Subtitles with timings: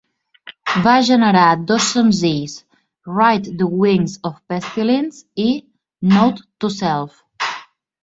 [0.85, 2.57] Va generar dos senzills:
[3.11, 5.49] "Ride the Wings of Pestilence" i
[6.19, 7.27] "Note to Self".